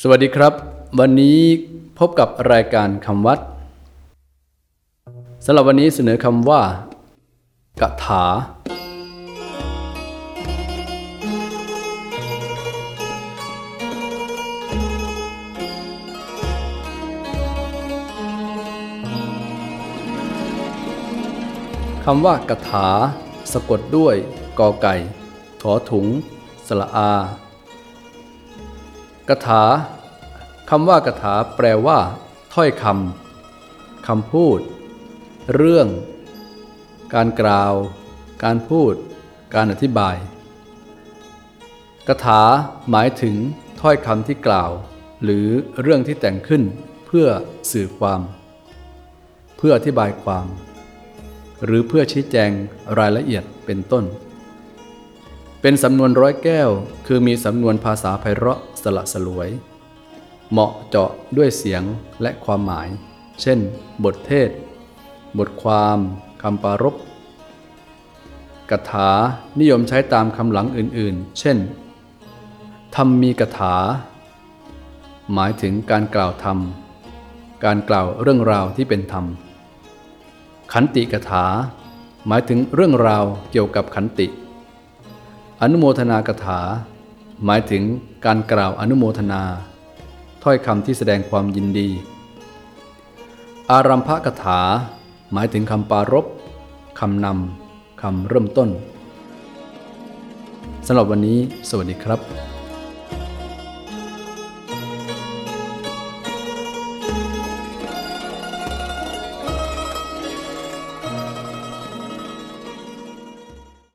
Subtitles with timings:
[0.00, 0.52] สวัสดีครับ
[1.00, 1.40] วันนี้
[1.98, 3.38] พบกับรายการคำวัด
[5.44, 6.62] สำหรับวันนี้เสนอคำว่า
[7.80, 8.24] กถา
[22.04, 22.88] คำว่ากถา
[23.52, 24.14] สะกดด้วย
[24.58, 24.94] กอไก่
[25.62, 26.06] ถอถุง
[26.68, 27.10] สละอา
[29.28, 29.62] กถา
[30.70, 31.98] คำว่ากถาแปลว่า
[32.54, 34.60] ถ้อยคำคำพูด
[35.54, 35.88] เรื่อง
[37.14, 37.72] การกล่าว
[38.44, 38.92] การพูด
[39.54, 40.16] การอธิบาย
[42.08, 42.42] กถา
[42.90, 43.36] หมายถึง
[43.80, 44.70] ถ้อยคำที่กล่าว
[45.22, 45.46] หรือ
[45.80, 46.62] เรื่องที่แต่งขึ้น
[47.06, 47.26] เพื่อ
[47.72, 48.20] สื่อความ
[49.56, 50.46] เพื่ออธิบายความ
[51.64, 52.50] หรือเพื่อชี้แจง
[52.98, 54.04] รายละเอียดเป็นต้น
[55.66, 56.70] เป็นสำนวนร้อยแก้ว
[57.06, 59.48] คือมีสำนวนภาษาไพเราะสละสลวย
[60.50, 61.82] เหมาะเจาะด้วยเสียง
[62.22, 62.88] และความหมาย
[63.40, 63.58] เช่น
[64.04, 64.50] บทเทศ
[65.38, 65.98] บทความ
[66.42, 66.94] คำปารภ
[68.70, 69.10] กถา
[69.60, 71.58] นิยมใช้ตามคำหลังอื่นๆ เช่น
[72.96, 73.74] ธรรมมีกถา
[75.34, 76.58] หมายถึงการกล่าวธรรม
[77.64, 79.24] การกล่าวเรื่องราวที่เป็นธรรม
[80.72, 81.44] ขันติกถา
[82.26, 84.28] หมายถึงเรื่องราวเกี่ยวกับขันติ
[85.66, 86.60] อนุโมทนากถา
[87.44, 87.82] หมายถึง
[88.24, 89.42] การกล่าวอนุโมทนา
[90.42, 91.88] ถ้อยคำที่แสดงความยินดี
[93.70, 94.60] อารัมภกถา
[95.32, 96.26] หมายถึงคำปารบ
[97.00, 98.68] คำนำคำเริ่มต้น
[100.86, 102.53] สำหรับวันนี้ สวัสดีครับ